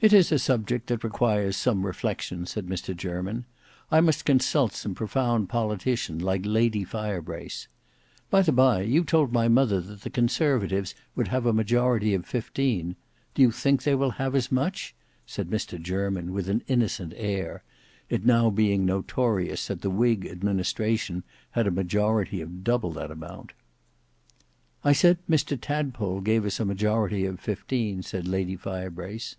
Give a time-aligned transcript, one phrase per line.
[0.00, 3.46] "It is a subject that requires some reflection," said Mr Jermyn.
[3.90, 7.66] "I must consult some profound politician like Lady Firebrace.
[8.30, 12.26] By the bye, you told my mother that the conservatives would have a majority of
[12.26, 12.94] fifteen.
[13.34, 14.94] Do you think they will have as much?"
[15.26, 17.64] said Mr Jermyn with an innocent air,
[18.10, 23.52] it now being notorious that the whig administration had a majority of double that amount.
[24.84, 29.34] "I said Mr Tadpole gave us a majority of fifteen," said Lady Firebrace.